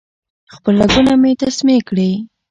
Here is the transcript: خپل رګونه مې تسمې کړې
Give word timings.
خپل 0.55 0.73
رګونه 0.81 1.13
مې 1.21 1.31
تسمې 1.41 1.77
کړې 1.87 2.11